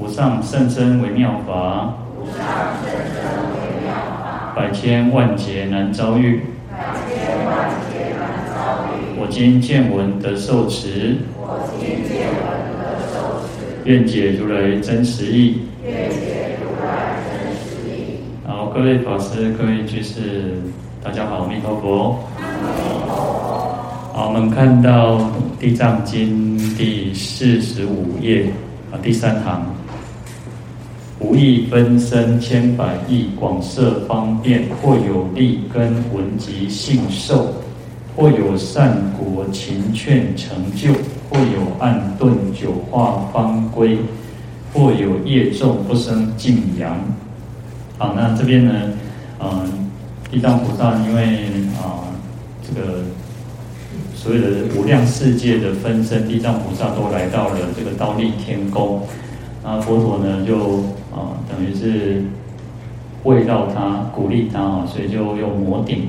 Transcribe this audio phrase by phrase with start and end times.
[0.00, 2.40] 无上甚深微妙法，无上
[2.82, 3.20] 甚深
[3.52, 3.92] 微妙
[4.24, 8.56] 法，百千万劫难遭遇，百千万劫难遭
[8.96, 9.20] 遇。
[9.20, 12.48] 我今见闻得受持，我今见闻
[12.80, 18.24] 得受持，愿解如来真实义，愿解如来真实义。
[18.46, 20.54] 好，各位法师、各位居士，
[21.04, 22.18] 大家好，阿弥陀佛。
[22.38, 23.76] 阿弥陀佛。
[24.14, 25.18] 好，我们看到
[25.60, 28.46] 《地藏经》第四十五页
[28.90, 29.62] 啊，第三行。
[31.20, 37.52] 无意分身千百亿，广设方便，或有利根闻及信受，
[38.16, 40.92] 或有善果勤劝成就，
[41.28, 43.98] 或有暗顿久化方归，
[44.72, 46.98] 或有业众不生净阳。
[47.98, 48.72] 好，那这边呢，
[49.40, 49.90] 嗯，
[50.30, 51.22] 地藏菩萨因为
[51.76, 52.08] 啊，
[52.66, 53.00] 这个
[54.14, 59.02] 所有的无量世界的分身，地藏菩萨都来到了这个忉利天宫。
[59.62, 60.82] 那佛陀呢，就
[61.12, 62.22] 啊，等于是
[63.24, 66.08] 慰劳他、鼓励他啊，所以就用摩顶，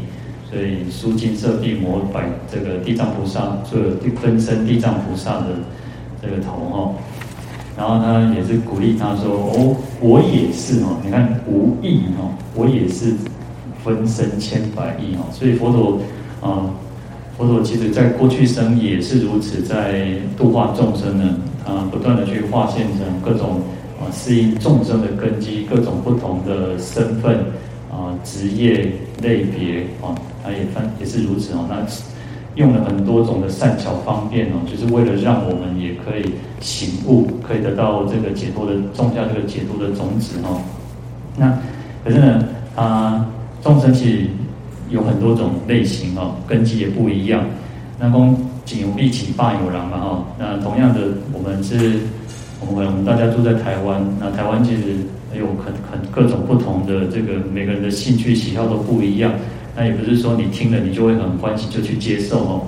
[0.49, 5.47] 所以舒金色臂摩摆这个地藏菩萨，所有分身地藏菩萨的
[6.21, 6.93] 这个头哈。
[7.77, 13.15] 然后他也是鼓励他说：“哦，我也是哦，你看无异哦，我也是
[13.83, 15.99] 分身千百亿哦。”所以佛陀
[16.41, 16.69] 啊，
[17.37, 20.05] 佛陀其实在过去生也是如此，在
[20.37, 21.37] 度化众生呢。
[21.63, 23.61] 啊，不断的去化现成各种
[24.01, 27.37] 啊，适应众生的根基，各种不同的身份
[27.91, 31.65] 啊、职业类别啊，他也分也是如此哦。
[31.69, 31.77] 那
[32.55, 40.59] 用了很多种的善巧方便哦，就是为了让我们也可以醒悟，可以得到这个解脱的种下这个解脱的种子哦。
[41.37, 41.57] 那
[42.03, 42.43] 可是呢，
[42.75, 43.25] 啊，
[43.61, 44.27] 众生其实
[44.89, 47.43] 有很多种类型哦，根基也不一样。
[47.99, 48.35] 那公。
[48.63, 50.23] 井有必起，坝有郎嘛哈。
[50.37, 51.01] 那同样的，
[51.33, 51.99] 我们是，
[52.61, 54.01] 我们我们大家住在台湾。
[54.19, 54.95] 那台湾其实
[55.37, 59.31] 有很很各种不同的这个每个人的兴趣喜好都不一样。
[59.75, 62.61] 那也不是说你听了你就会很欢喜就去接受哦。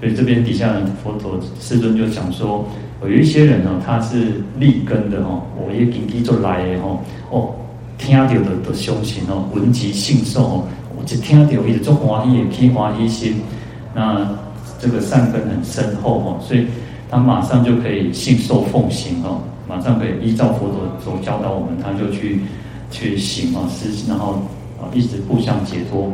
[0.00, 2.64] 所以这边底下佛陀世尊就讲说，
[3.02, 6.98] 有一些人呢，他是利根的哦，我一根基就来的哦，
[7.30, 7.54] 哦，
[7.98, 8.34] 听到的
[8.66, 10.64] 的修行哦，闻即信受哦，
[10.96, 13.36] 我就听到一直做欢喜，也起欢喜心，
[13.94, 14.26] 那。
[14.82, 16.64] 这个善根很深厚哦，所以
[17.10, 22.42] 他马上就可以信受奉行哦，马上可以依照佛陀所教导我们，他就去
[22.90, 24.42] 去行哦，是然后
[24.80, 26.12] 啊一直互相解脱。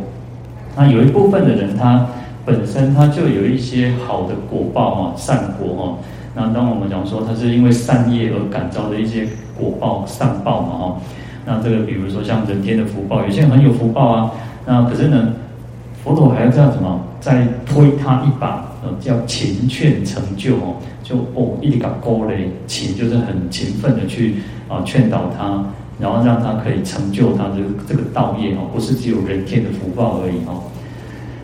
[0.77, 2.07] 那有一部分的人，他
[2.45, 5.99] 本身他就有一些好的果报哦，善果哦。
[6.35, 9.27] 那当我们讲说他是因为善业而感召的一些
[9.59, 10.97] 果报善报嘛哈，
[11.47, 14.31] 那这个比如说像人天的福报，有些人很有福报啊，
[14.67, 15.33] 那可是呢，
[16.05, 17.01] 佛陀还要这样什么？
[17.21, 18.66] 再推他一把，
[19.01, 22.35] 叫勤劝成就哦，就哦，一个勾勒
[22.67, 24.37] 勤，就是很勤奋的去
[24.69, 25.65] 啊劝导他，
[26.01, 27.57] 然后让他可以成就他的
[27.89, 30.63] 这个道业哦，不是只有人天的福报而已哦。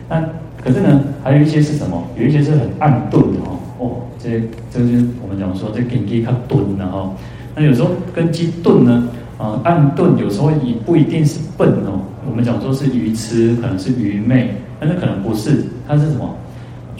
[0.09, 0.23] 那
[0.63, 2.03] 可是呢，还有一些是什么？
[2.17, 7.11] 有一些是很暗钝的哦，哦，这这就是我们讲说这根基较钝的哈。
[7.55, 11.99] 那有时候根基钝呢，啊，暗钝有时候也不一定是笨哦，
[12.29, 14.55] 我们讲说是愚痴，可能是愚昧。
[14.79, 16.35] 但是可能不是，它是什么？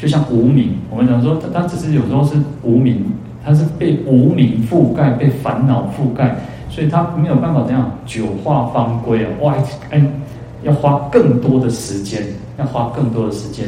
[0.03, 3.05] 就像无明，我们讲说，它它只是有时候是无明，
[3.41, 6.35] 它是被无明覆盖，被烦恼覆盖，
[6.69, 9.29] 所以它没有办法这样久化方归啊！
[9.39, 9.55] 哇，
[9.91, 10.05] 哎，
[10.61, 12.21] 要花更多的时间，
[12.59, 13.65] 要花更多的时间。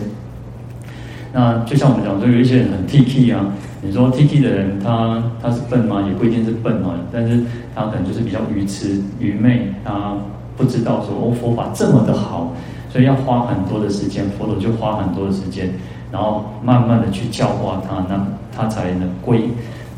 [1.31, 3.45] 那就像我们讲说，有一些人很 T K 啊，
[3.81, 6.03] 你说 T K 的人，他他是笨吗？
[6.05, 7.41] 也不一定是笨哦，但是
[7.73, 10.17] 他可能就是比较愚痴、愚昧，他
[10.57, 12.51] 不知道说哦，佛法这么的好。
[12.89, 15.69] 所以要花很多的时间，佛陀就花很多的时间，
[16.11, 19.49] 然后慢慢的去教化他，那他才能归，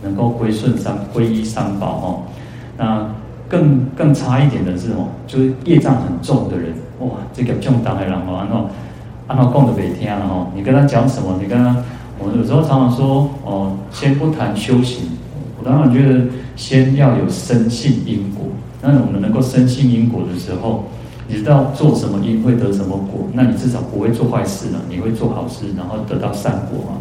[0.01, 2.07] 能够归顺三皈依三宝哦。
[2.77, 3.05] 那
[3.47, 8.69] 更更差一点的是哦，就是业障很重的人，哇，这个重大的人哦，按照
[9.27, 11.37] 按照供的每天了哦，你跟他讲什么？
[11.41, 11.75] 你跟他，
[12.19, 15.09] 我有时候常常说哦，先不谈修行，
[15.59, 16.25] 我当然觉得
[16.55, 18.47] 先要有深信因果。
[18.81, 20.85] 那我们能够深信因果的时候。
[21.27, 26.97] 你知道做什么因会得什么果，那你至少不会做坏事了，你会做好事，然后得到善果嘛。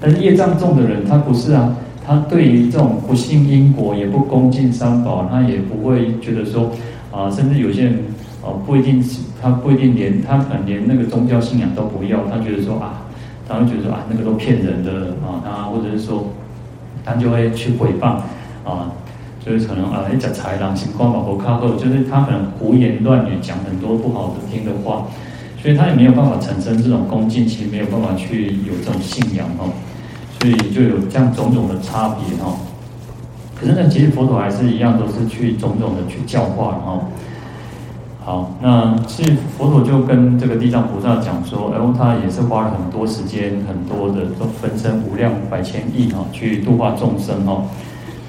[0.00, 6.70] 但是业障重的人，他不是啊，他对于这种不信因果，也不恭敬三宝，他也不会觉得说
[7.12, 7.94] 啊，甚至有些人
[8.42, 9.04] 啊，不一定
[9.40, 13.02] 他不一定连他可能连那个宗教信仰都不要，他觉得说啊，
[13.48, 16.26] 他会觉得说啊，那个都骗人的啊，他或者是说，
[17.04, 18.16] 他就会去诽谤
[18.64, 18.90] 啊。
[19.48, 25.06] 就是可能啊，一讲豺狼情况，老婆靠后，就是他可能胡言乱语，讲很多不好的听的话，
[25.62, 29.72] 所以他也没有办法产生这种恭敬心，没有办法去有这种信仰哦，
[30.38, 32.58] 所以就有这样种种的差别哦。
[33.58, 37.04] 可是呢，其实佛陀还是一样，都是去种种的去教化，哦。
[38.22, 47.64] 好，那其实佛陀就跟这个地藏菩萨讲说，然后他也是花了很多时间，很多的都分身无量百千亿哈，去度化众生哦。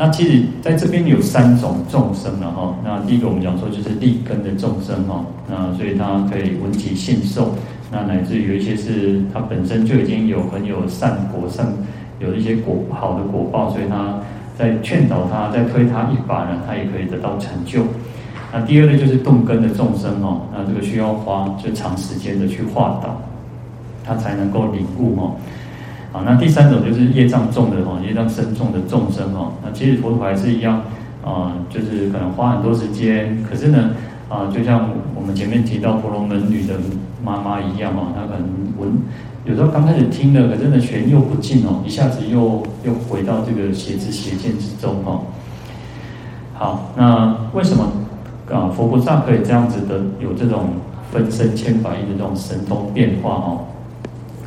[0.01, 2.73] 那其实在这边有三种众生了哈。
[2.85, 7.53] 那第一个我们讲说就是利根的众生哈，那所以他可以闻其信受，
[7.91, 11.67] 那乃至于有一些是他本身就已经有很有善果善，
[12.21, 14.17] 有一些果好的果报，所以他
[14.57, 17.83] 在劝导他，在推他一把呢，他也可以得到成就。
[18.53, 23.21] 那第二类就是动根的众生哦，那这个需要花就长时间的去化导，
[24.05, 25.35] 他才能够领悟哦。
[26.11, 29.53] 好，那第三种就是业障重的哦，业障深重的众生哦。
[29.63, 30.81] 那其实佛陀还是一样
[31.23, 33.91] 啊，就是可能花很多时间，可是呢
[34.27, 36.75] 啊，就像我们前面提到婆罗门女的
[37.23, 38.91] 妈妈一样哦，她可能闻
[39.45, 45.21] 有时候刚开始听了，可真的玄又不尽哦，一下子又又回到这个邪知邪见之中哦。
[46.53, 47.85] 好，那为什么？
[48.51, 50.69] 啊，佛菩萨可以这样子的有这种
[51.11, 53.59] 分身千百亿的这种神通变化哦。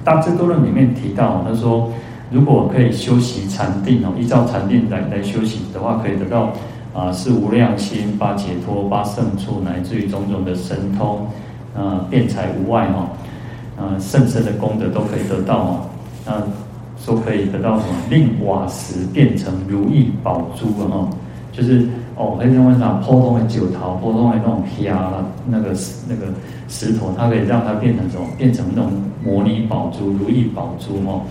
[0.05, 1.91] 大智度论里面提到，他说
[2.31, 6.53] 如果可以修习禅定哦，依照禅定来来修行的话，可以得到
[6.93, 11.27] 啊，是无量心、八解脱、八胜处，乃至于种种的神通
[11.77, 13.09] 啊，辩才无碍哦，
[13.77, 15.81] 啊，甚深的功德都可以得到哦。
[16.27, 16.33] 那
[16.99, 17.95] 说可以得到什么？
[18.11, 21.09] 令瓦石变成如意宝珠哦，
[21.53, 21.87] 就是。
[22.17, 25.75] 哦，还是为啥普通的酒桃、普通的那种皮啊，那个
[26.09, 26.27] 那个
[26.69, 28.27] 石头，它可以让它变成什么？
[28.37, 28.93] 变成那种
[29.25, 31.23] 摩尼宝珠、如意宝珠哦。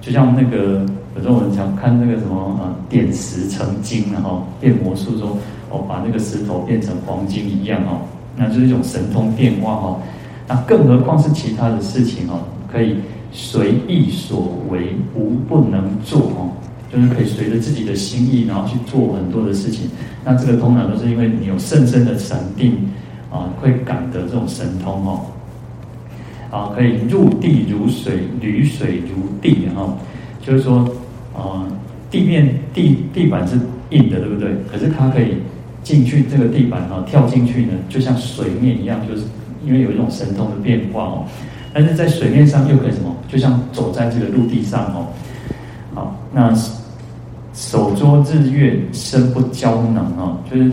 [0.00, 0.86] 就像那个
[1.16, 5.36] 有时候我们想看那个什么啊，点石成金然后变魔术中
[5.70, 8.00] 哦，把那个石头变成黄金一样哦，
[8.36, 10.00] 那就是一种神通变化哦。
[10.46, 12.40] 那更何况是其他的事情哦，
[12.70, 12.96] 可以
[13.32, 16.48] 随意所为，无不能做哦。
[16.92, 19.88] 就是可以随着自己的心意，然后去做很多的事情。
[20.24, 22.74] 那这个通常都是因为你有甚深的禅定
[23.30, 25.20] 啊，会感得这种神通哦。
[26.50, 29.96] 啊，可以入地如水，履水如地哈。
[30.44, 30.78] 就是说，
[31.32, 31.64] 啊，
[32.10, 33.54] 地面地地板是
[33.90, 34.50] 硬的，对不对？
[34.70, 35.36] 可是它可以
[35.84, 39.22] 进去这个地板哈，跳进去呢，就像水面一样，就是
[39.64, 41.24] 因为有一种神通的变化哦。
[41.72, 43.14] 但是在水面上又可以什么？
[43.28, 45.06] 就像走在这个陆地上哦。
[45.94, 46.52] 好，那。
[47.60, 50.72] 手捉日月，身不焦能哦，就是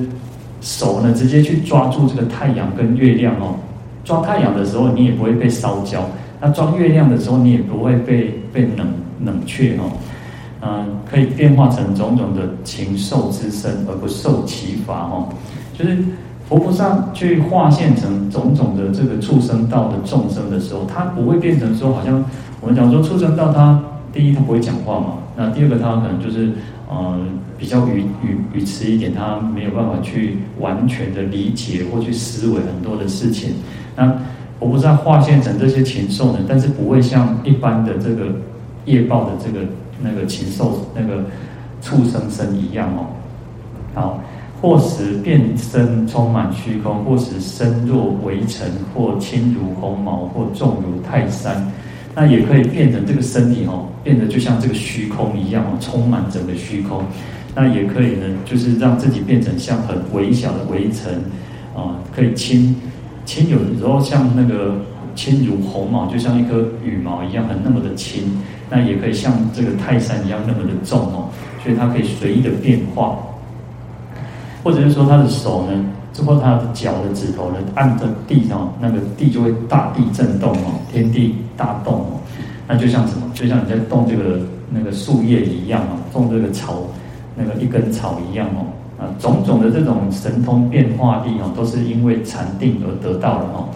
[0.61, 3.55] 手呢直接去抓住这个太阳跟月亮哦。
[4.05, 5.99] 抓太阳的时候，你也不会被烧焦；
[6.39, 8.87] 那抓月亮的时候，你也不会被被冷
[9.21, 9.91] 冷却哦。
[10.61, 15.27] 嗯，可以变化成种种的禽兽之身，而不受其罚哦。
[15.77, 15.97] 就是
[16.47, 22.23] 佛菩萨去化现成种种的这个畜生道的众生的时候，他不会变成说，好像
[22.61, 23.77] 我们讲说畜生道，他
[24.13, 25.17] 第一他不会讲话嘛。
[25.35, 26.51] 那第二个，他可能就是，
[26.89, 27.19] 呃，
[27.57, 33.51] 比较语语语迟一点，他没有办法去完全的理解或去思维很多的事情。
[33.95, 34.17] 那
[34.57, 38.27] 我不知道化现成这些禽兽呢，但是不会像一般的这个
[38.85, 39.65] 夜报的这个
[40.01, 41.25] 那个禽兽那个
[41.81, 43.05] 畜生身一样哦。
[43.93, 44.23] 好，
[44.61, 51.69] 或时变身充满虚空，或时身若微尘，或轻如鸿毛，或重如泰山。
[52.19, 57.03] 那也可以变成这个身体哦，变得就像这个虚空一样哦，充满整个虚空。
[57.53, 61.13] 那也可以呢，就是让自己变成像很微小的微尘
[61.75, 62.75] 啊，可以轻
[63.23, 64.73] 轻，有时候像那个
[65.13, 68.23] 轻如鸿毛，就像一颗羽毛一样，很那么的轻。
[68.67, 71.29] 那也可以像这个泰山一样那么的重哦，
[71.63, 73.19] 所以它可以随意的变化，
[74.63, 75.85] 或者是说他的手呢。
[76.13, 82.05] 之后，他的脚的指头呢，按着地上，那个地就会大地震动哦，天地大动哦。
[82.67, 83.29] 那就像什么？
[83.35, 84.39] 就像你在动这个
[84.71, 86.81] 那个树叶一样哦，种这个草，
[87.35, 88.65] 那个一根草一样哦。
[88.99, 93.69] 啊，种种的这种神通变化力哦，都是因为禅定而得到的哦。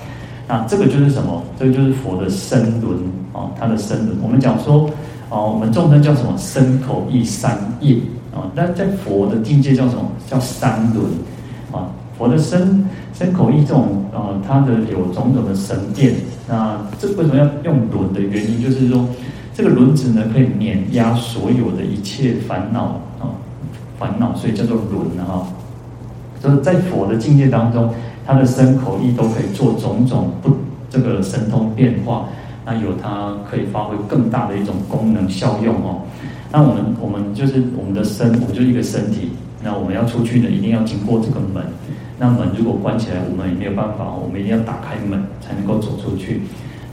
[0.48, 1.44] 那这个就是什么？
[1.60, 2.98] 这个就是佛的身轮
[3.34, 4.18] 哦，他的身轮。
[4.24, 4.90] 我们讲说
[5.30, 6.36] 哦，我们众生叫什么？
[6.40, 7.98] 身口意三业
[8.34, 8.50] 啊。
[8.54, 10.04] 那在佛的境界叫什么？
[10.28, 11.06] 叫三轮
[11.72, 11.90] 啊。
[12.18, 16.14] 佛的身身口意这种啊，它的有种种的神变。
[16.48, 19.08] 那这为什么要用轮的原因，就是说
[19.54, 23.34] 这个轮子呢，可以碾压所有的一切烦恼啊，
[23.98, 25.48] 烦恼，所以叫做轮啊。
[26.44, 27.92] 就是在佛的境界当中，
[28.26, 30.50] 他的身口意都可以做种种不
[30.90, 32.26] 这个神通变化，
[32.66, 36.02] 那有它可以发挥更大的一种功能效用哦。
[36.52, 39.30] 那我们我们就是我们的身，我们就一个身体，
[39.64, 41.64] 那我们要出去呢，一定要经过这个门。
[42.20, 46.42] 那门如果关起来，我们也没有办法，我们一定要打开门才能够走出去。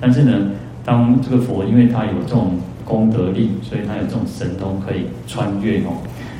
[0.00, 0.50] 但是呢，
[0.84, 2.52] 当这个佛，因为他有这种
[2.84, 5.92] 功德力，所以他有这种神通可以穿越哦。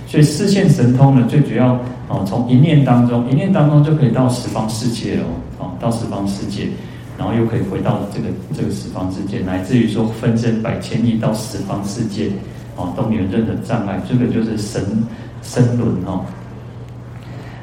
[0.07, 1.75] 所以四现神通呢，最主要
[2.09, 5.25] 哦，从一念当中，一念当中就可以到十方世界了
[5.59, 6.67] 哦，到十方世界，
[7.19, 12.31] 然后又可以回到这个这个十方世界，乃至于说分身百千亿到十方世界
[12.79, 14.01] 哦，都没有任何障碍。
[14.09, 14.83] 这个就是神
[15.43, 16.25] 神轮哦。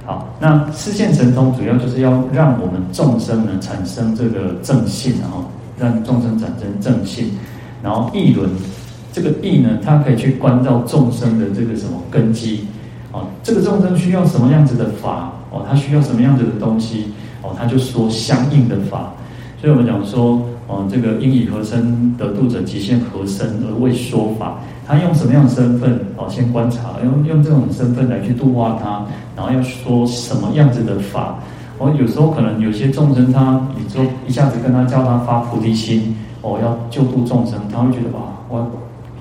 [0.05, 5.43] 好，那四现神通主要就是要让我们众生呢产生这个正信哦，
[5.79, 7.31] 让众生产生正信，
[7.81, 8.47] 然后意轮。
[9.11, 12.67] 这个意呢，它可以去关照众生的这个什么根基，
[13.13, 17.05] 哦，这个众生需要什么样子的法，哦，他需要什么样子的东西，
[17.41, 19.13] 哦，他就说相应的法。
[19.59, 24.59] 所以我们讲说，哦，这个应以何身得度者，即现何身而为说法。
[24.87, 31.35] 他用什么样的身份，哦，先观察，用用这种身份来去度化他，然后要说什么样子的法。
[31.77, 38.71] 哦，有时候可能有些众生他，你就一下子跟他叫他发菩提心，哦，要救度众生，他会觉得哇，我。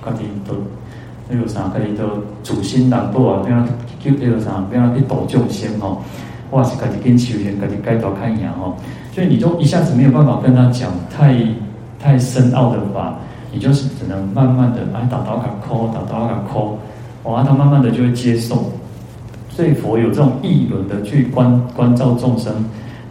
[0.05, 0.53] 家己都
[1.31, 2.05] 那个啥，家己都
[2.43, 3.67] 主心难度啊，变啊
[4.05, 6.03] 叫那个啥，变啊去度众生吼，
[6.51, 8.77] 或者是家己跟修行，家己改造看一样吼，
[9.15, 11.35] 所以你就一下子没有办法跟他讲太
[11.99, 13.15] 太深奥的法，
[13.55, 16.77] 你就是只能慢慢的来打打卡抠，打打卡抠，
[17.23, 18.65] 哇，他慢慢的就会接受。
[19.49, 22.53] 所以佛有这种意轮的去关关照众生，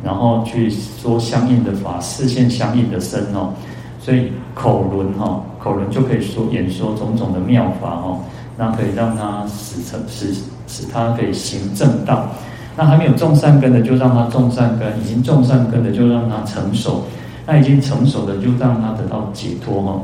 [0.03, 3.53] 然后去说相应的法，示现相应的身哦。
[4.01, 8.19] 所以口轮哈，口轮就可以说演说种种的妙法哦，
[8.57, 10.33] 那可以让他使成使
[10.67, 12.27] 使他可以行正道。
[12.75, 17.05] 那还没有种善根的，就让他种善根；已经种善根的，就让他成熟。
[17.45, 19.91] 那已经成熟的，就让他得到解脱哈。
[19.91, 20.01] 哦，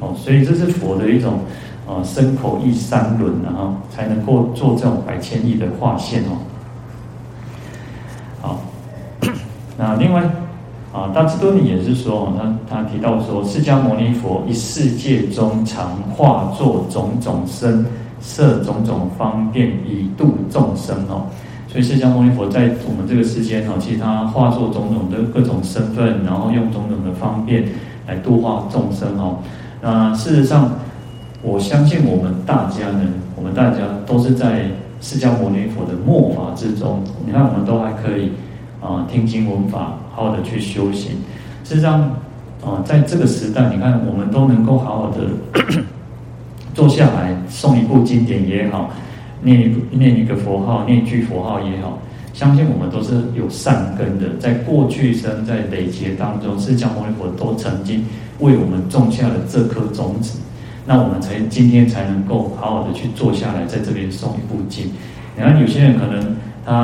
[0.00, 1.40] 哦所以这是佛的一种
[1.86, 6.36] 呃身口意三轮，然后才能够做这种百千亿的化现哦。
[8.40, 8.60] 好，
[9.78, 10.22] 那另外。
[10.92, 17.84] 啊，大智度论也是说，他他提到说，释迦牟尼佛一世界中常化作种种身，
[18.22, 21.26] 设种种方便以度众生哦。
[21.68, 27.68] 所以释迦牟尼佛在我们这个世间哦，其实他化作种种的各种身份，然后用种种的方便
[28.06, 29.36] 来度化众生哦。
[29.88, 30.72] 那事实上，
[31.42, 33.02] 我相信我们大家呢，
[33.36, 34.64] 我们大家都是在
[35.00, 37.04] 释迦牟尼佛的末法之中。
[37.24, 38.32] 你看，我们都还可以
[38.82, 39.92] 啊，听经闻法。
[40.12, 41.12] 好好的去修行，
[41.62, 42.00] 事实上，
[42.64, 45.18] 啊，在这个时代，你看，我们都能够好好的
[46.74, 48.90] 坐下来诵一部经典也好，
[49.42, 51.98] 念一念一个佛号，念一句佛号也好，
[52.36, 58.04] 相信我们都是有善根的，在过去生在累劫当中，释迦牟尼佛都曾经
[58.40, 60.38] 为我们种下了这颗种子，
[60.84, 64.92] 那我们才今天才能够好好的去坐下来，在这边诵一部经。
[65.34, 66.74] 你看，有些人可能他，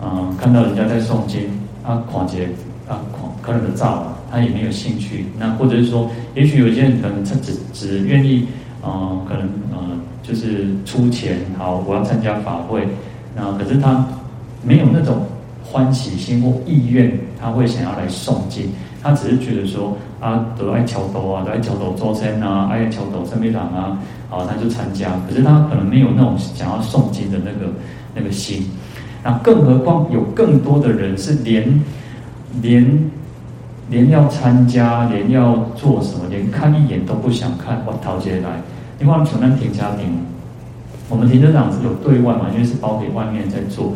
[0.00, 1.42] 啊，看到人家在诵经。
[1.84, 2.48] 啊，狂劫
[2.88, 5.26] 啊，狂可能的造，他也没有兴趣。
[5.38, 8.46] 那或者是说，也许有些人可能他只只愿意，
[8.80, 9.78] 啊、呃，可能呃，
[10.22, 12.88] 就是出钱，好，我要参加法会。
[13.36, 14.06] 那可是他
[14.64, 15.26] 没有那种
[15.62, 18.72] 欢喜心或意愿，他会想要来诵经。
[19.02, 23.98] 他只是觉得说，啊，都爱桥头啊，都爱桥头周身啊，爱桥头圣美堂啊，
[24.30, 25.10] 好，他就参加。
[25.28, 27.70] 可是他可能没有那种想要诵经的那个
[28.14, 28.66] 那个心。
[29.22, 31.82] 那更何况有更多的人是连
[32.62, 33.10] 连
[33.90, 38.62] 连要参加，连要做什么，连看一眼都不想看，我逃劫来。
[39.00, 39.90] 因为我们承担停车场，
[41.10, 43.92] 我们停车场是有对外嘛，因为是包给外面在做。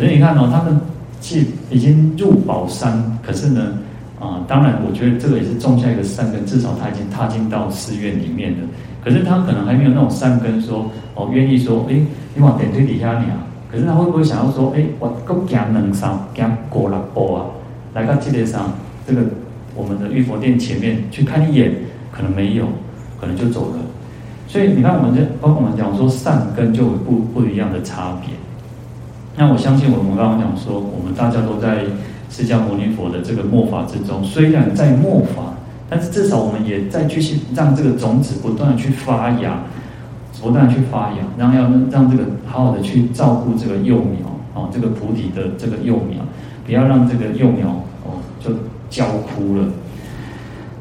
[0.00, 0.80] 可是你看哦，他们
[1.20, 3.74] 既已经入宝山，可是呢，
[4.18, 8.58] 啊，当然我觉得这个也是种下一个善根，至少他已经踏进到寺院里面了。
[9.04, 12.00] 可是他可能还没有那种善根说，哦，愿意说，哎，
[12.34, 13.44] 你往电梯底下你啊。
[13.70, 17.44] 可是他会不会想要说，哎，我够行两三行过六步啊，
[17.92, 18.72] 来到基列上
[19.06, 19.20] 这个
[19.76, 21.70] 我们的玉佛殿前面去看一眼，
[22.10, 22.64] 可能没有，
[23.20, 23.76] 可能就走了。
[24.48, 28.34] 所以你看，我们这包括我们讲说善根就有不不一样的差别。
[29.36, 31.84] 那我相信我们刚刚讲说，我们大家都在
[32.30, 35.54] 释迦牟尼佛的这个末法之中，虽然在末法，
[35.88, 39.60] 但是至少我们也在继续让这个种子不断的去发芽。
[40.42, 46.22] 不断去发芽，然后要让这个好好的去照顾这个幼苗啊，这个菩提的这个幼苗，
[46.64, 47.68] 不要让这个幼苗
[48.06, 48.50] 哦就
[48.88, 49.64] 焦枯了。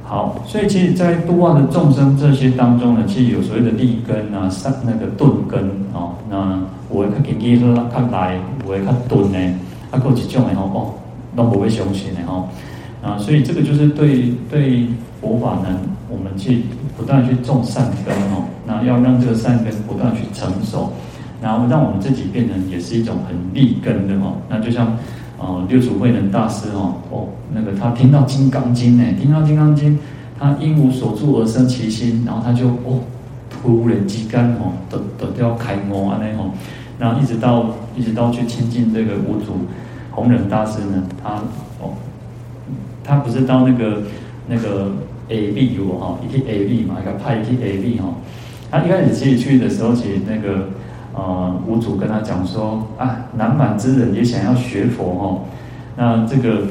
[0.06, 5.62] 好，所以其实，在度化的众生这些当中呢，其实有所谓的利根啊、善那个钝根
[5.94, 9.60] 啊，那我会较紧紧拉较来，我会较钝呢，
[9.92, 10.94] 啊，够几种的哦，
[11.36, 12.48] 都不会相信的哦，
[13.02, 14.88] 啊，所以这个就是对对
[15.22, 15.80] 佛法呢，
[16.10, 16.64] 我们去
[16.98, 18.46] 不断去种善根哦。
[18.66, 20.92] 那要让这个善根不断去成熟，
[21.42, 24.38] 然后让我们自己变成也是一种很立根的哦。
[24.48, 24.96] 那就像，
[25.40, 29.96] 呃，六祖慧能大师哦，哦，那个他听到《金刚经》呢，听到《金刚经》，
[30.40, 33.02] 他因无所住而生其心，然后他就哦，
[33.62, 36.52] 忽然之间吼，都都都要开悟安尼吼，
[36.98, 39.68] 然后一直到一直到去亲近这个五祖
[40.12, 41.36] 弘忍大师呢，他
[41.80, 41.94] 哦，
[43.04, 44.04] 他不是到那个
[44.48, 44.92] 那个
[45.30, 48.16] A B 有哈，一去 A B 嘛，一个派一去 A B 哈，
[48.72, 50.70] 他一开始其实去的时候，其实那个
[51.14, 55.40] 呃五祖跟他讲说啊，南蛮之人也想要学佛哈，
[55.96, 56.68] 那这个。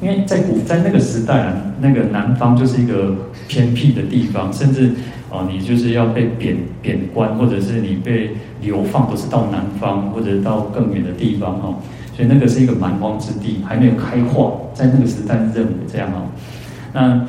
[0.00, 3.16] 因为在古在那个时代啊，那个南方就是一个
[3.48, 4.92] 偏僻的地方，甚至
[5.30, 8.30] 哦，你就是要被贬贬官，或者是你被
[8.62, 11.76] 流放，不是到南方或者到更远的地方哦。
[12.14, 16.26] 所以那个是一个蛮荒之地，还没有开化，在那个时代认为这样哦。
[16.92, 17.26] 那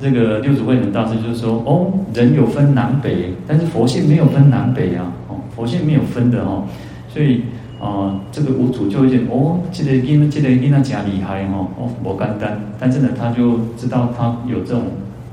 [0.00, 6.64] 这个六祖慧能大师就是说，哦，人有分南北，但是佛性没有分南北啊，哦，佛性没有分的哦，
[7.12, 7.42] 所以。
[7.80, 12.60] 啊、这个五祖就会觉得哦，这个因这个因他假厉害哦，哦，不简单。
[12.76, 14.82] 但是呢，他就知道他有这种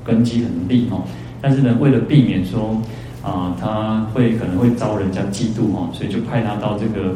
[0.03, 1.01] 根基很利哦。
[1.45, 2.81] 但是呢，为了避免说
[3.21, 7.15] 啊、他会可能会遭人家嫉妒哦，所以就派他到这个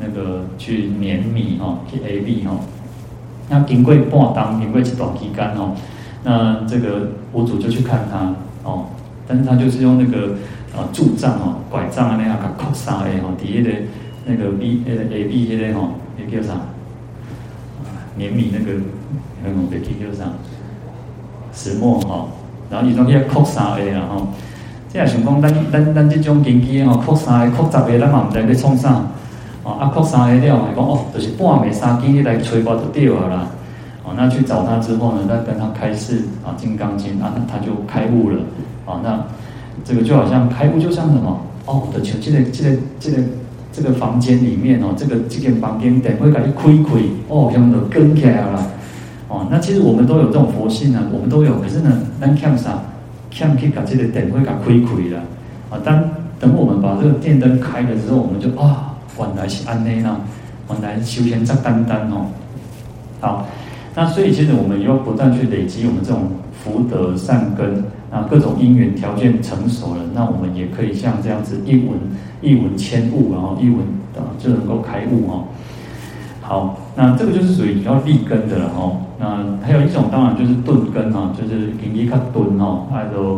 [0.00, 2.58] 那个去碾米哈，去 A B 哈。
[3.50, 5.74] 那经过半当，经过一段期间哦，
[6.24, 8.86] 那这个五祖就去看他哦，
[9.28, 10.36] 但是他就是用那个
[10.74, 13.76] 啊柱杖哦，拐杖啊那样给扣杀的哦，底下的。
[14.24, 16.54] 那个 B 呃 A B 那个吼，那叫啥？
[18.16, 18.80] 碾米那个
[19.44, 20.24] 那个别叫啥？
[21.52, 22.28] 石磨吼，
[22.70, 24.28] 然后伊种叫扩三个啦吼。
[24.88, 29.02] 即系想讲，咱咱咱这种经济吼，扩三个、扩十个，咱嘛毋知要创啥。
[29.62, 33.46] 哦，啊扩三个了，讲哦，就是半暝三更你来吹我就对了啦。
[34.04, 38.38] 哦，那去找他之后呢，再跟他开示啊《金刚经》，啊，他就开悟了。
[38.84, 39.24] 哦，那
[39.84, 41.40] 这个就好像开悟，就像什么？
[41.66, 43.18] 哦，的求这个这个这个。
[43.72, 48.66] 这个房间里面哦，这个这间房间等会给你开开哦，全部都跟起来了
[49.28, 49.46] 哦。
[49.50, 51.60] 那其实我们都有这种佛性呢，我们都有。
[51.60, 52.80] 可是呢，咱欠啥？
[53.30, 55.20] 欠去把这个等会给亏亏了
[55.70, 55.78] 啊。
[55.84, 56.02] 当
[56.40, 60.20] 等我们把这个电灯开了之后，我们就啊，原来是安内呢，
[60.70, 62.26] 原来修仙在单单哦。
[63.20, 63.46] 好，
[63.94, 67.84] 那所以其实我们要不断去累积我们这种福德善根。
[68.08, 71.98] 啊，各种因缘条件成熟了，那我们也可以像这样子一闻
[72.40, 73.80] 一闻千悟，然后一闻
[74.14, 75.44] 啊就能够开悟哈。
[76.48, 78.92] 好，那这个就是属于比较立根的了哈。
[79.18, 83.34] 那还有一种当然就是顿根哈，就是给你看顿哈，还有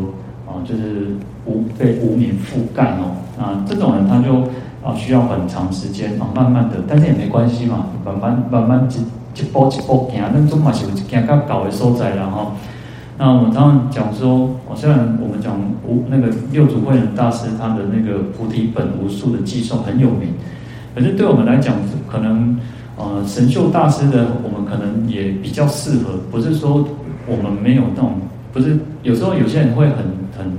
[0.46, 1.16] 啊就是
[1.46, 3.16] 无被无名覆盖哦。
[3.40, 4.42] 啊，这种人他就
[4.84, 12.52] 啊需要很长时间啊，慢慢的，但是也没关系嘛，慢慢慢慢一一步一步行，那总嘛是有一行到高的所在然后。
[13.16, 20.34] 那我们常常讲说，虽然我们讲无那个六祖慧能大师他的那个菩提本无树的寄颂很有名，
[20.94, 21.74] 可是对我们来讲，
[22.06, 22.56] 可能
[22.98, 26.18] 呃神秀大师的我们可能也比较适合。
[26.30, 26.86] 不是说
[27.26, 28.20] 我们没有那种，
[28.52, 30.04] 不是有时候有些人会很
[30.36, 30.52] 很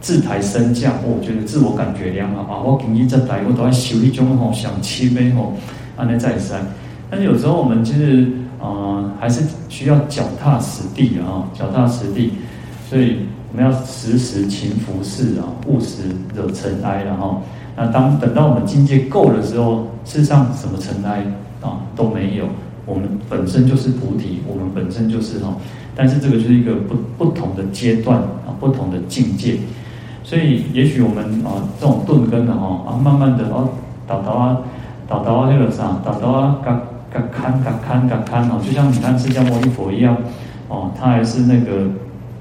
[0.00, 5.52] 自抬身价，我觉得自我感觉良好啊，我今日在台我都要修一种吼想七杯吼
[5.96, 6.60] 安内再三，
[7.10, 8.28] 但是有时候我们就是。
[8.60, 12.32] 呃，还是需要脚踏实地啊，脚踏实地，
[12.88, 13.18] 所以
[13.52, 17.38] 我们要时时勤拂拭啊，勿使惹尘埃了哈。
[17.76, 21.22] 那当等到我们境界够的时候，世上什么尘埃
[21.64, 22.44] 啊都没有，
[22.86, 25.56] 我们本身就是菩提，我们本身就是哈。
[25.96, 29.56] 但是这个就是一个不不同的阶段啊，不同的境界，
[30.22, 33.70] 所以也许我们啊这种顿根的哈啊，慢慢的哦，
[34.06, 34.58] 导导啊，
[35.08, 36.80] 导导啊，那个啥，导导啊，嘎。
[37.14, 40.16] 嘎堪嘎堪嘎堪哦，就像你看释迦牟尼佛一样，
[40.66, 41.86] 哦，他还是那个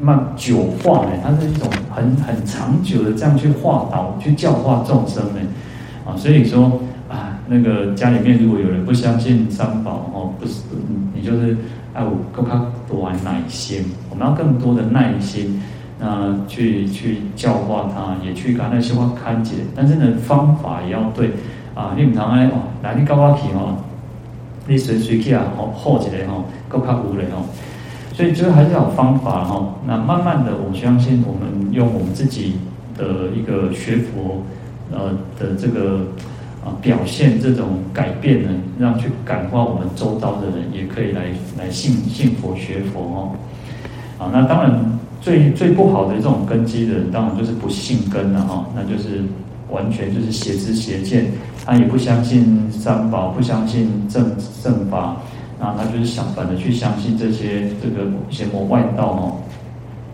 [0.01, 5.41] 慢久化呢，他是一种很很长久的这样去化导、去教化众生呢，
[6.03, 6.81] 啊，所以说，
[7.47, 10.61] 那个家里面如果有人不相信三宝哦，不是，
[11.13, 11.57] 你就是
[11.93, 15.61] 哎，我更加多耐心，我们要更多的耐心，
[15.99, 21.31] 那去去教化他，也去把那些话看解，但是呢，方法也要对
[21.75, 23.77] 啊，你唔通哎哦，来你教我去哦。
[24.65, 27.43] 你随随去啊，吼好起来吼，够靠谱嘞哦。
[28.13, 29.73] 所以就是还是要有方法哦。
[29.85, 32.53] 那慢慢的，我相信我们用我们自己
[32.97, 34.41] 的一个学佛
[34.89, 36.05] 呃的这个
[36.65, 38.49] 啊表现这种改变呢，
[38.79, 41.25] 让去感化我们周遭的人，也可以来
[41.57, 43.31] 来信信佛学佛哦。
[44.17, 48.65] 啊，那当然最最不好的这种根基的人，当然就是不信根了哈。
[48.75, 49.23] 那就是。
[49.69, 51.25] 完全就是邪知邪见，
[51.65, 54.23] 他也不相信三宝，不相信正
[54.61, 55.17] 正法，
[55.59, 59.35] 那他就是想反的去相信这些这个邪魔外道哦。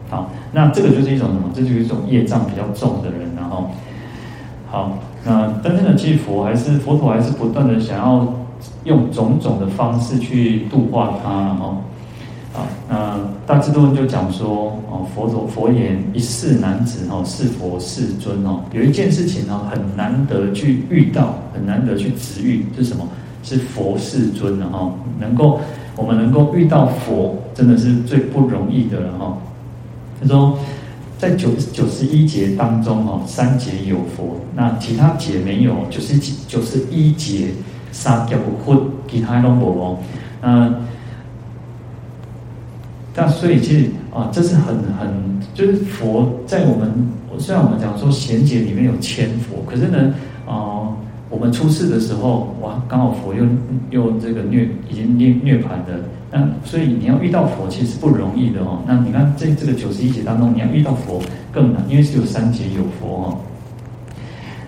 [0.10, 1.52] 好，那这个就是一种什么？
[1.54, 3.70] 这就是一种业障比较重的人，然后
[4.72, 8.26] 好，那真正的祭佛还是佛陀还是不断的想要
[8.86, 11.84] 用种种的方式去度化他，然后
[12.54, 18.62] 啊，那大智度论就讲说，哦，佛陀佛言，一世男子哦，是佛世尊哦。
[18.72, 23.08] 有一件事情哦，很难得去遇到，很难得去值遇，是什么？
[23.42, 25.62] 是佛世尊的哈，能够
[25.96, 29.38] 我们能够遇到佛，真的是最不容易的了哈。
[30.20, 30.58] 他说，
[31.20, 37.50] 在九九十一劫当中哦，三劫有佛，那其他劫没有，九十九十一劫
[37.92, 40.00] 三劫不混，其他都没哦。
[40.42, 40.74] 那
[43.14, 46.92] 那所以其实啊，这是很很就是佛在我们
[47.38, 50.16] 虽然我们讲说贤劫里面有千佛，可是呢
[50.48, 50.90] 啊。
[51.32, 53.46] 我们出世的时候，哇，刚好佛又
[53.92, 56.02] 又这个涅已经涅涅槃的，
[56.32, 58.80] 那所以你要遇到佛其实不容易的哦。
[58.86, 63.38] 那你看在这个九十一劫当中，你要遇到佛更难，因为是有三劫有佛哦。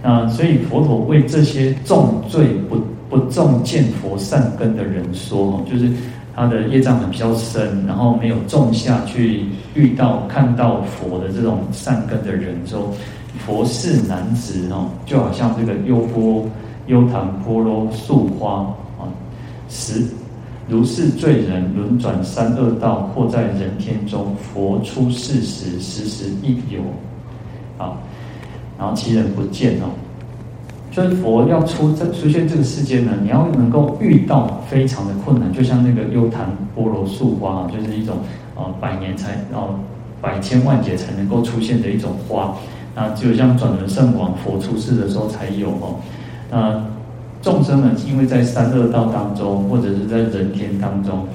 [0.04, 2.78] 那所以佛陀为这些重罪不
[3.10, 5.92] 不重见佛善根的人说，就是
[6.36, 9.46] 他的业障很比较深，然后没有种下去
[9.76, 12.92] 遇到看到佛的这种善根的人说。
[13.46, 16.46] 佛是男子哦，就好像这个优波
[16.86, 18.58] 优昙波罗树花
[19.00, 19.10] 啊，
[19.68, 20.06] 十
[20.68, 26.82] 如是罪人轮转三恶道，或在人天中，佛出世时，时时亦有
[27.78, 27.98] 啊。
[28.78, 29.90] 然后其人不见哦，
[30.92, 38.18] 就是佛要出这出现这个世界呢，你要能够遇到非常的困难，就像那个优檀波罗树花啊，就是一种
[38.56, 39.70] 啊百年才啊
[40.22, 42.56] 百千万劫才能够出现的一种花。
[42.96, 45.96] 那就像转轮圣王佛出世的时候才有哦。
[46.50, 46.84] 那
[47.42, 51.26] 众生呢，因为在三恶道当中，或者是在人天当中，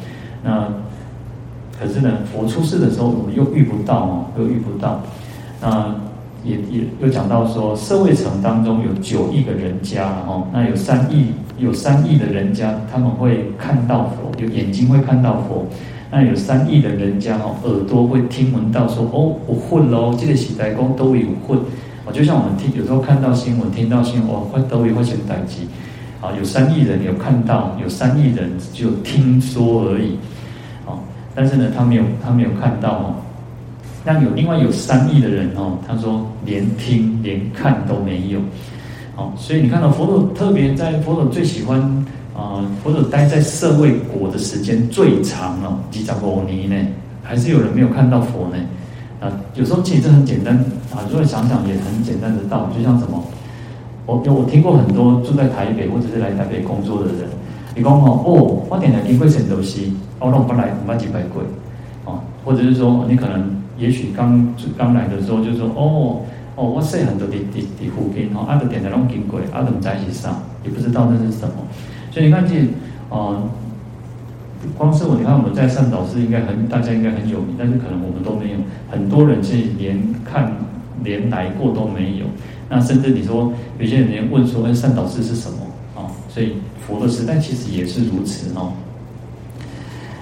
[0.44, 0.68] 那
[1.78, 5.00] 可是呢，佛出世的时候，我们又遇不到哦，又遇不到。
[5.60, 5.94] 那
[6.44, 15.66] 也也又讲到说，社会层当中有九亿个人家哦，那有三亿有三亿的人家，他们会看到佛，有眼睛会看到佛。
[16.08, 21.58] 那有三亿的人家哦，耳朵会听闻到说哦，我混喽，这个时代公都有混，
[22.06, 25.62] 哦，就像我们听有时候看到新闻，听到新闻哦，会都有会写代志，
[26.20, 30.16] 啊，有三亿人有看到，有三亿人只有听说而已，
[30.86, 30.98] 哦，
[31.34, 33.14] 但是呢，他没有他没有看到哦，
[34.04, 38.40] 那有另外有三亿的人哦，他说连听连看都没有，
[39.16, 42.04] 哦，所以你看到佛陀特别在佛陀最喜欢。
[42.36, 46.88] 啊，佛陀待在社会国的时间最长哦，几十五年呢，
[47.22, 48.56] 还是有人没有看到佛呢。
[49.20, 50.54] 啊，有时候其实很简单
[50.94, 53.24] 啊，如果想想也很简单的道理，就像什么，
[54.06, 57.28] 我有我听过很多住在台北或者是来台北工作的人，
[57.74, 59.80] 你讲哦，哦，我点来经过圣斗士，
[60.20, 61.42] 我拢不来，不来几百鬼，
[62.04, 66.22] 哦，或者是说你可能也许刚刚来的时候就说，哦
[66.54, 71.54] 哦，我细汉都在在在附近哦，阿德点来拢金贵，阿德唔在一起上，也不知道那是什么。
[72.12, 72.54] 所以你看，这
[73.10, 73.42] 啊，
[74.78, 80.52] 光是我，你看我们在上导寺应该很，大家应该很有名，但是可能我们都没有，很多人是连看
[81.02, 82.26] 连来过都没有。
[82.68, 85.58] 那甚至你说有些人连问说，哎，善导寺是什么
[85.94, 86.10] 啊？
[86.28, 86.54] 所以
[86.86, 88.72] 佛的时代其实也是如此哦。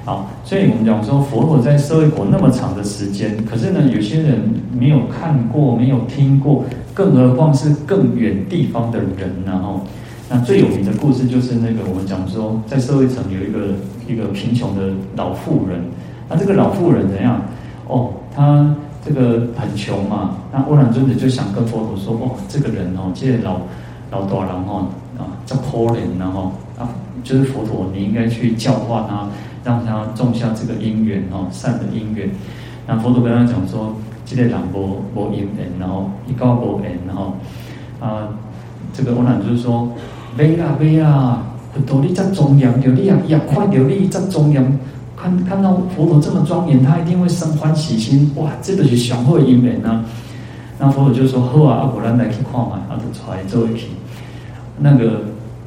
[0.04, 4.38] 好，所以我们讲说，佛陀在社会国那么长的时间，可是呢，有些人
[4.78, 9.52] 没有看过，没有听过，更何况是更远地方的人呢？
[9.64, 9.80] 哦。
[10.28, 13.74] 那最有名的故事就是那个我们讲说，在社会城有一个
[14.06, 15.82] 一个贫穷的老妇人。
[16.28, 17.40] 那这个老妇人怎样？
[17.86, 18.74] 哦，她
[19.04, 20.36] 这个很穷嘛。
[20.52, 23.60] 那阿难尊者就想跟佛陀说：哦，这个人哦，这个老
[24.10, 24.86] 老大人哦，
[25.18, 26.88] 啊，叫可怜，然后啊，
[27.22, 29.28] 就是佛陀，你应该去教化他，
[29.64, 32.30] 让他种下这个因缘哦，善的因缘。
[32.86, 37.34] 那佛陀跟他讲说：这个人无无因缘，然后一告无缘，然后
[38.00, 38.28] 啊，
[38.92, 39.88] 这个阿难就说。
[40.36, 44.78] 没啦没啦，佛陀你这庄严，有你啊也快有你这庄严，
[45.24, 48.30] 看看到佛陀这么庄严，他一定会生欢喜心。
[48.36, 50.04] 哇，这个是上好的因缘啊！
[50.78, 53.86] 那佛陀就说：好啊，阿婆咱来去看嘛，阿就出来做一起。
[54.78, 55.22] 那个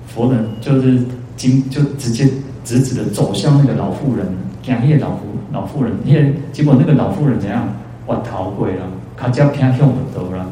[0.06, 1.00] 佛人就是
[1.36, 2.30] 经就直接
[2.63, 4.28] 直直的走向那个老妇人，
[4.62, 7.67] 讲那个老妇老妇人，因为结果那个老妇人怎样？
[8.06, 8.74] 哇，逃过了，
[9.17, 10.46] 他叫偏向佛陀了，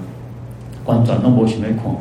[0.83, 1.95] 观转都无想要看。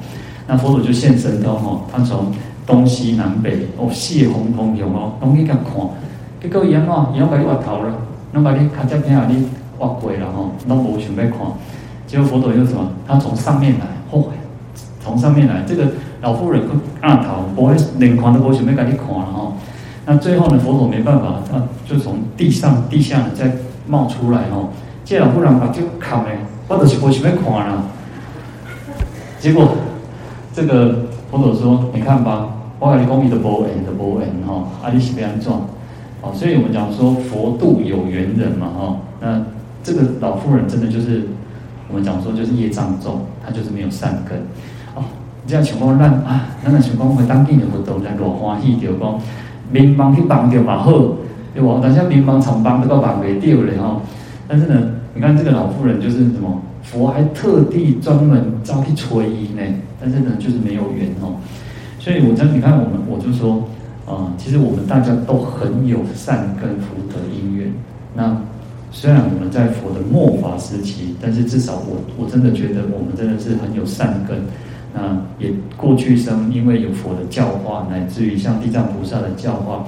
[0.46, 2.32] 那佛陀就现身到吼，他从
[2.66, 5.86] 东西南北哦，四个方方向哦，拢去甲看，
[6.44, 7.94] 结果伊安怎，伊拢把你挖头了，
[8.32, 11.38] 拢把你卡只片啊，你挖过了吼，拢无想要看。
[12.06, 12.86] 结果佛陀又什么？
[13.08, 14.26] 他从上面来，嚯、哦，
[15.00, 15.86] 从上面来，这个
[16.20, 19.54] 老妇人个阿头，不会连看都无想要甲你看了吼。
[20.04, 23.50] 那最后呢，佛陀没办法，他就从地上地下呢再
[23.86, 24.68] 冒出来吼。
[25.02, 27.84] 这老妇人把就砍嘞，我就是无想要看了。
[29.40, 29.68] 结果。
[30.56, 32.46] 这个佛陀说：“你看吧，
[32.78, 35.52] 我跟你讲，你的无缘的无缘哈，啊，你是要安怎？
[36.24, 39.44] 哦，所以我们讲说佛度有缘人嘛，哈，那
[39.82, 41.28] 这个老妇人真的就是
[41.86, 44.38] 我们讲说就是业障重，她就是没有善根。
[44.94, 45.04] 哦，
[45.46, 49.20] 这样情况让啊，那个情况会当地的活动在多欢喜，就讲
[49.70, 50.92] 民帮去帮掉嘛好，
[51.52, 51.78] 对不？
[51.82, 54.00] 但是民帮常帮都帮给掉了哈。
[54.48, 54.80] 但是呢，
[55.14, 59.62] 你看这个老妇人就是什么，佛还特地专门招去催呢，
[60.00, 61.36] 但是呢就是没有缘哦。
[61.98, 63.62] 所以我真你看我们我就说。
[64.06, 67.72] 啊、其实我们大家都很有善根福德因缘。
[68.14, 68.36] 那
[68.92, 74.42] 虽然我们在佛的末法时期，但是至少我我真的觉得我们真的是很有善根。
[74.92, 79.84] 那也过去生因为有佛的教化，乃至于像地藏菩萨的教化。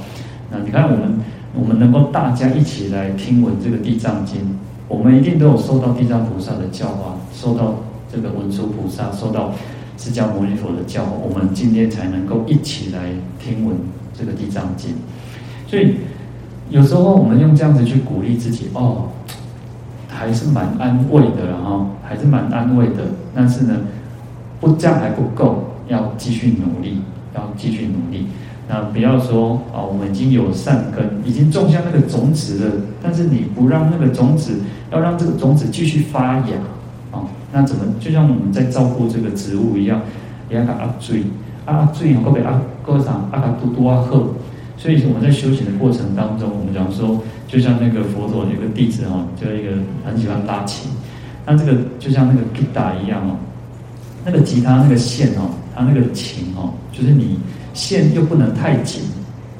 [0.50, 1.20] 那你看我们
[1.54, 7.76] 我们能够大家一起来听闻这个地藏经，我们一定都有受到地藏菩萨的教化，受到
[8.10, 9.52] 这个文殊菩萨，受到
[9.96, 13.76] 释迦牟尼佛的教化，我们今天才能够一起来听闻。
[14.18, 14.94] 这个地藏经，
[15.66, 15.96] 所以
[16.70, 19.08] 有时候我们用这样子去鼓励自己，哦，
[20.08, 23.04] 还是蛮安慰的，然后还是蛮安慰的。
[23.34, 23.76] 但是呢，
[24.60, 27.02] 不这样还不够，要继续努力，
[27.34, 28.26] 要继续努力。
[28.68, 36.56] 那不要说啊、哦，我们已经有善根，已经种下那个种子了，但是你不让那个种子，要让这个种子继续发芽
[37.12, 37.84] 啊、哦，那怎么？
[38.00, 40.00] 就像我们在照顾这个植物一样，
[40.50, 41.22] 也要给它追。
[41.66, 44.26] 啊，最后各位啊，各位上啊，嘟嘟啊喝。
[44.78, 49.72] 所以我们在修行的过程当中，我们讲说，就像那个佛陀有个弟子哦，就一个
[50.04, 50.90] 很喜欢拉琴。
[51.44, 53.36] 那这个就像那个吉他一样哦，
[54.24, 57.38] 那个吉他那个线哦，它那个琴哦，就是你
[57.72, 59.02] 线又不能太紧，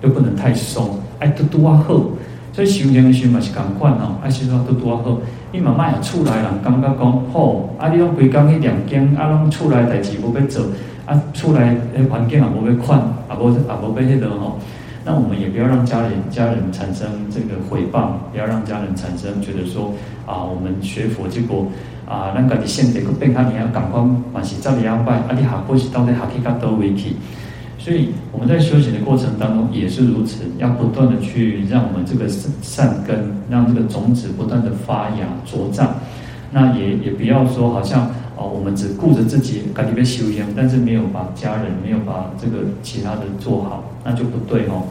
[0.03, 2.05] 又不能太松，哎，嘟嘟啊喝。
[2.53, 5.19] 所以修行的时候嘛是共款哦，哎，修到嘟嘟啊喝。
[5.53, 10.63] 你慢慢也出来了，感觉讲好，啊，你拢规工去念经，啊，拢出来代志无要做。
[11.07, 14.59] 啊，出来诶，环境啊，不会困，啊不啊不被那个吼，
[15.05, 19.95] 那我们也不要让家人家人产生这个诽谤，不要让家人产生觉得说
[20.27, 21.67] 啊，我们学佛结果
[22.09, 24.03] 啊，那个你现在个变看你要赶快
[24.35, 27.15] 嘛是照你样拜，啊你下过是到底下去到多维去，
[27.79, 32.27] 所以我们在修行的过程当中也是如此，要不断的去让我们这个
[32.63, 35.89] 善根，让这个种子不断的发芽茁壮，
[36.51, 38.11] 那也也不要说好像。
[38.37, 44.85] 哦，我们只顾着自己，赶紧被修养，但是没有把家人，没有把这个其他的做好，那就不对哦。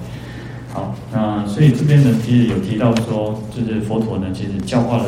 [0.74, 5.06] 好，那所以这边呢，其实有提到说，就是佛陀呢，其实教化了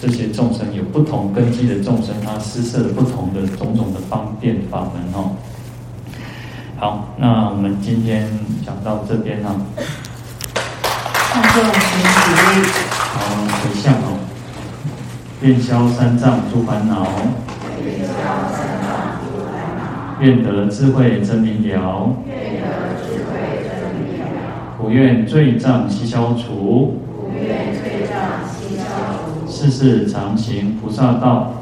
[0.00, 5.32] 这些众生，有不同根基的众生，他施设了不同的种种的方便法门哦。
[6.78, 8.26] 好，那我们今天
[8.64, 9.50] 讲到这边呢，
[11.34, 12.68] 上座请起立。
[12.88, 13.18] 好，
[13.60, 14.16] 回向哦，
[15.42, 17.04] 愿消三障诸烦恼。
[20.20, 22.66] 愿得智慧真明了，愿得
[23.00, 24.76] 智慧真明了。
[24.76, 28.82] 不愿罪障悉消除，不愿罪障悉消
[29.16, 29.50] 除。
[29.50, 31.54] 世世常行菩萨道，